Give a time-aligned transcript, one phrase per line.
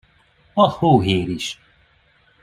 [0.53, 1.59] A hóhér is!